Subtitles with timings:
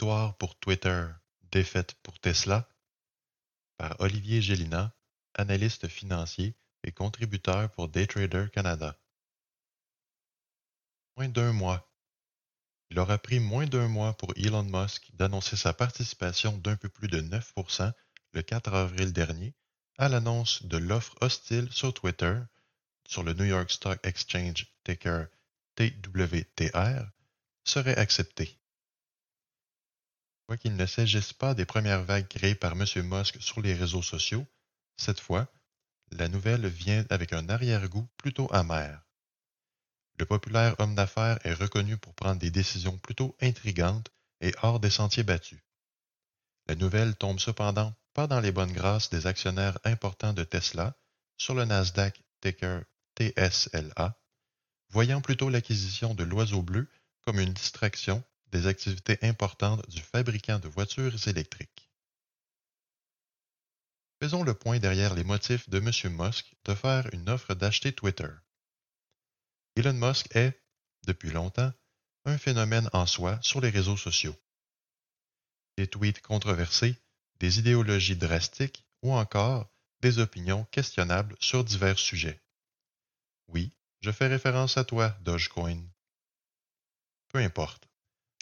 [0.00, 1.08] Pour Twitter,
[1.52, 2.66] défaite pour Tesla
[3.76, 4.96] par Olivier Gélina,
[5.34, 8.98] analyste financier et contributeur pour Daytrader Canada.
[11.18, 11.92] Moins d'un mois.
[12.88, 17.08] Il aura pris moins d'un mois pour Elon Musk d'annoncer sa participation d'un peu plus
[17.08, 17.92] de 9%
[18.32, 19.54] le 4 avril dernier
[19.98, 22.40] à l'annonce de l'offre hostile sur Twitter
[23.06, 25.26] sur le New York Stock Exchange ticker
[25.74, 27.04] TWTR
[27.64, 28.59] serait acceptée.
[30.50, 32.84] Quoiqu'il ne s'agisse pas des premières vagues créées par M.
[33.04, 34.44] Musk sur les réseaux sociaux,
[34.96, 35.46] cette fois,
[36.10, 39.00] la nouvelle vient avec un arrière-goût plutôt amer.
[40.18, 44.10] Le populaire homme d'affaires est reconnu pour prendre des décisions plutôt intrigantes
[44.40, 45.60] et hors des sentiers battus.
[46.66, 50.96] La nouvelle tombe cependant pas dans les bonnes grâces des actionnaires importants de Tesla
[51.36, 52.82] sur le Nasdaq ticker
[53.16, 54.18] TSLA,
[54.88, 56.88] voyant plutôt l'acquisition de l'oiseau bleu
[57.20, 61.90] comme une distraction des activités importantes du fabricant de voitures électriques.
[64.22, 66.12] Faisons le point derrière les motifs de M.
[66.16, 68.28] Musk de faire une offre d'acheter Twitter.
[69.76, 70.62] Elon Musk est,
[71.06, 71.72] depuis longtemps,
[72.26, 74.36] un phénomène en soi sur les réseaux sociaux.
[75.78, 76.96] Des tweets controversés,
[77.38, 82.42] des idéologies drastiques ou encore des opinions questionnables sur divers sujets.
[83.48, 85.82] Oui, je fais référence à toi, Dogecoin.
[87.28, 87.89] Peu importe.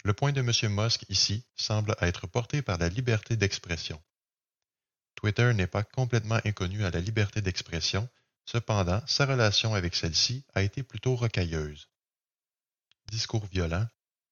[0.05, 0.51] Le point de M.
[0.73, 4.01] Musk ici semble être porté par la liberté d'expression.
[5.15, 8.07] Twitter n'est pas complètement inconnu à la liberté d'expression,
[8.45, 11.89] cependant sa relation avec celle-ci a été plutôt rocailleuse.
[13.11, 13.87] Discours violents,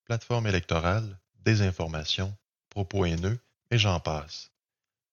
[0.06, 2.36] plateforme électorale, désinformation,
[2.70, 4.52] propos haineux, et j'en passe.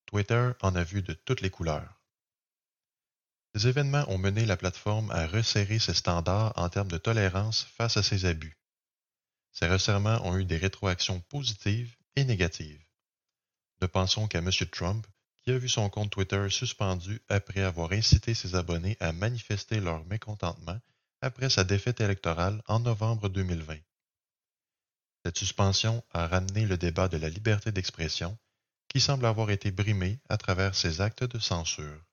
[0.06, 2.00] Twitter en a vu de toutes les couleurs.
[3.54, 7.96] Ces événements ont mené la plateforme à resserrer ses standards en termes de tolérance face
[7.96, 8.56] à ces abus.
[9.54, 12.84] Ces resserrements ont eu des rétroactions positives et négatives.
[13.80, 14.50] Ne pensons qu'à M.
[14.70, 15.06] Trump,
[15.36, 20.04] qui a vu son compte Twitter suspendu après avoir incité ses abonnés à manifester leur
[20.06, 20.80] mécontentement
[21.20, 23.78] après sa défaite électorale en novembre 2020.
[25.24, 28.36] Cette suspension a ramené le débat de la liberté d'expression,
[28.88, 32.04] qui semble avoir été brimé à travers ses actes de censure.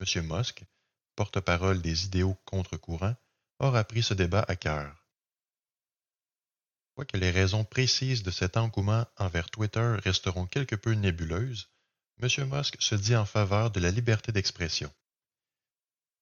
[0.00, 0.26] M.
[0.26, 0.64] Musk,
[1.16, 3.14] porte-parole des idéaux contre-courants,
[3.60, 5.03] aura pris ce débat à cœur.
[6.94, 11.68] Quoique les raisons précises de cet engouement envers Twitter resteront quelque peu nébuleuses,
[12.22, 12.28] M.
[12.48, 14.92] Musk se dit en faveur de la liberté d'expression.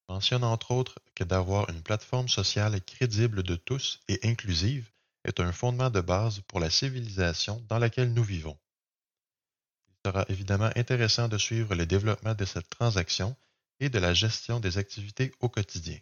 [0.09, 4.91] Mentionne entre autres que d'avoir une plateforme sociale crédible de tous et inclusive
[5.23, 8.57] est un fondement de base pour la civilisation dans laquelle nous vivons.
[9.87, 13.35] Il sera évidemment intéressant de suivre le développement de cette transaction
[13.79, 15.99] et de la gestion des activités au quotidien.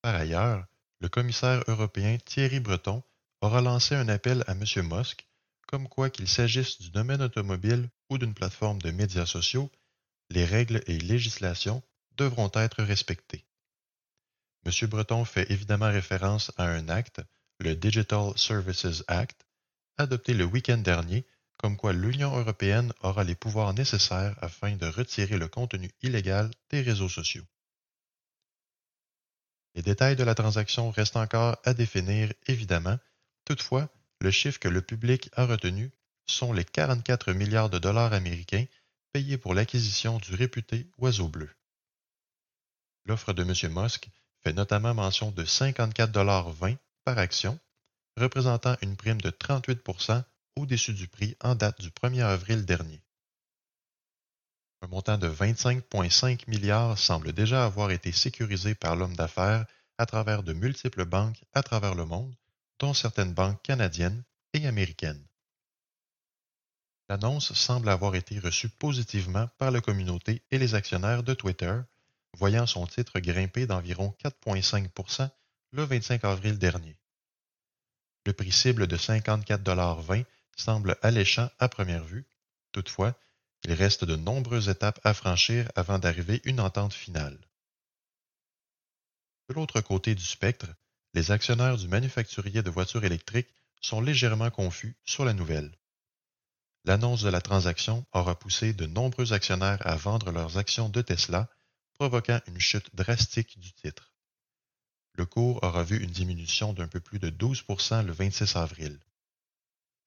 [0.00, 0.66] Par ailleurs,
[1.02, 3.02] le commissaire européen Thierry Breton
[3.40, 4.64] aura lancé un appel à M.
[4.88, 5.26] Musk,
[5.66, 9.68] comme quoi qu'il s'agisse du domaine automobile ou d'une plateforme de médias sociaux,
[10.30, 11.82] les règles et législations
[12.16, 13.44] devront être respectées.
[14.64, 14.88] M.
[14.88, 17.20] Breton fait évidemment référence à un acte,
[17.58, 19.44] le Digital Services Act,
[19.98, 21.26] adopté le week-end dernier,
[21.58, 26.80] comme quoi l'Union européenne aura les pouvoirs nécessaires afin de retirer le contenu illégal des
[26.80, 27.44] réseaux sociaux.
[29.74, 32.98] Les détails de la transaction restent encore à définir, évidemment.
[33.44, 33.88] Toutefois,
[34.20, 35.90] le chiffre que le public a retenu
[36.26, 38.66] sont les 44 milliards de dollars américains
[39.12, 41.50] payés pour l'acquisition du réputé Oiseau bleu.
[43.04, 43.72] L'offre de M.
[43.74, 44.08] Musk
[44.42, 47.58] fait notamment mention de 54,20 par action,
[48.16, 50.22] représentant une prime de 38%
[50.56, 53.02] au-dessus du prix en date du 1er avril dernier.
[54.82, 59.64] Un montant de 25,5 milliards semble déjà avoir été sécurisé par l'homme d'affaires
[59.96, 62.34] à travers de multiples banques à travers le monde,
[62.80, 64.24] dont certaines banques canadiennes
[64.54, 65.24] et américaines.
[67.08, 71.78] L'annonce semble avoir été reçue positivement par la communauté et les actionnaires de Twitter,
[72.36, 75.30] voyant son titre grimper d'environ 4,5%
[75.70, 76.96] le 25 avril dernier.
[78.26, 80.24] Le prix cible de 54,20
[80.56, 82.26] semble alléchant à première vue,
[82.72, 83.14] toutefois,
[83.64, 87.38] il reste de nombreuses étapes à franchir avant d'arriver une entente finale.
[89.48, 90.68] De l'autre côté du spectre,
[91.14, 95.70] les actionnaires du manufacturier de voitures électriques sont légèrement confus sur la nouvelle.
[96.84, 101.48] L'annonce de la transaction aura poussé de nombreux actionnaires à vendre leurs actions de Tesla,
[101.94, 104.12] provoquant une chute drastique du titre.
[105.14, 108.98] Le cours aura vu une diminution d'un peu plus de 12% le 26 avril.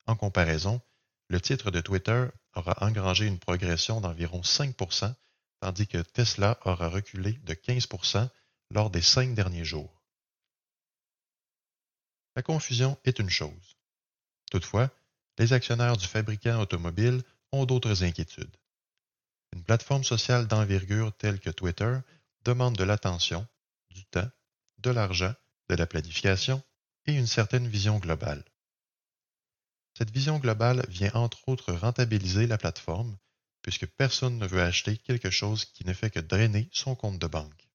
[0.08, 0.82] En comparaison,
[1.30, 5.14] le titre de Twitter aura engrangé une progression d'environ 5%
[5.62, 8.30] tandis que Tesla aura reculé de 15%
[8.72, 10.04] lors des cinq derniers jours.
[12.36, 13.78] La confusion est une chose.
[14.52, 14.92] Toutefois,
[15.38, 18.58] les actionnaires du fabricant automobile ont d'autres inquiétudes.
[19.54, 21.98] Une plateforme sociale d'envergure telle que Twitter
[22.44, 23.48] demande de l'attention,
[23.90, 24.30] du temps,
[24.80, 25.34] de l'argent,
[25.70, 26.62] de la planification
[27.06, 28.44] et une certaine vision globale.
[29.98, 33.18] Cette vision globale vient entre autres rentabiliser la plateforme,
[33.62, 37.28] puisque personne ne veut acheter quelque chose qui ne fait que drainer son compte de
[37.28, 37.70] banque.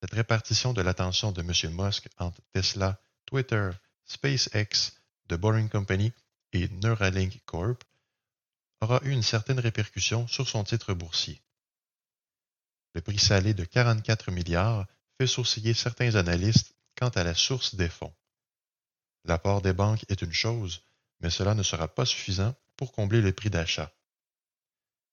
[0.00, 1.74] Cette répartition de l'attention de M.
[1.74, 3.70] Musk entre Tesla, Twitter,
[4.04, 4.92] SpaceX,
[5.28, 6.12] The Boring Company
[6.52, 7.82] et Neuralink Corp
[8.80, 11.42] aura eu une certaine répercussion sur son titre boursier.
[12.94, 14.86] Le prix salé de 44 milliards
[15.18, 18.14] fait sourciller certains analystes quant à la source des fonds.
[19.26, 20.82] L'apport des banques est une chose,
[21.20, 23.92] mais cela ne sera pas suffisant pour combler le prix d'achat.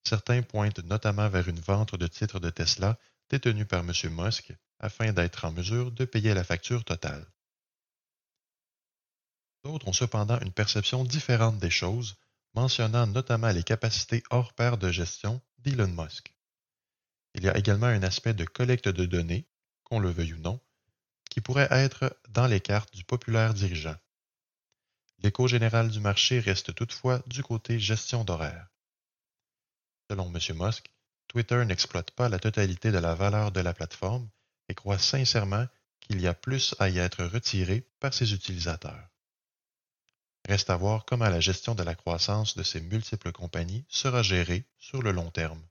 [0.04, 3.00] Certains pointent notamment vers une vente de titres de Tesla
[3.30, 3.92] détenus par M.
[4.12, 7.26] Musk afin d'être en mesure de payer la facture totale.
[9.64, 12.18] D'autres ont cependant une perception différente des choses,
[12.54, 16.36] mentionnant notamment les capacités hors pair de gestion d'Elon Musk.
[17.34, 19.48] Il y a également un aspect de collecte de données,
[19.86, 20.60] qu'on le veuille ou non,
[21.34, 23.96] qui pourrait être dans les cartes du populaire dirigeant.
[25.18, 28.68] L'écho général du marché reste toutefois du côté gestion d'horaire.
[30.12, 30.40] Selon M.
[30.54, 30.92] Musk,
[31.28, 34.30] Twitter n'exploite pas la totalité de la valeur de la plateforme
[34.70, 35.66] et croit sincèrement
[36.02, 39.10] qu'il y a plus à y être retiré par ses utilisateurs.
[40.48, 44.68] Reste à voir comment la gestion de la croissance de ces multiples compagnies sera gérée
[44.78, 45.66] sur le long terme.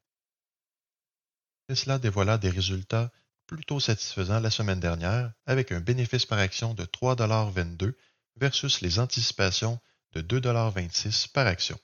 [1.69, 3.13] Tesla dévoila des résultats
[3.57, 7.95] plutôt satisfaisant la semaine dernière avec un bénéfice par action de 3,22
[8.37, 9.79] versus les anticipations
[10.13, 11.79] de 2,26 par action.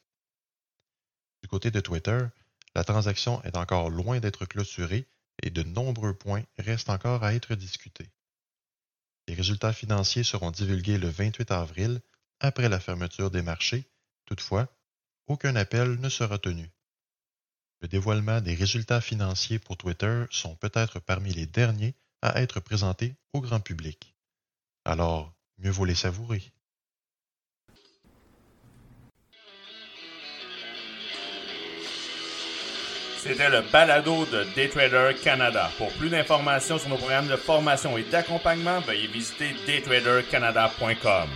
[1.43, 2.19] Du côté de Twitter,
[2.75, 5.09] la transaction est encore loin d'être clôturée
[5.43, 8.11] et de nombreux points restent encore à être discutés.
[9.27, 12.01] Les résultats financiers seront divulgués le 28 avril
[12.41, 13.85] après la fermeture des marchés.
[14.25, 14.75] Toutefois,
[15.27, 16.71] aucun appel ne sera tenu.
[17.81, 23.15] Le dévoilement des résultats financiers pour Twitter sont peut-être parmi les derniers à être présentés
[23.33, 24.15] au grand public.
[24.85, 26.43] Alors, mieux vaut les savourer.
[33.19, 35.71] C'était le balado de Daytrader Canada.
[35.77, 41.29] Pour plus d'informations sur nos programmes de formation et d'accompagnement, veuillez visiter daytradercanada.com.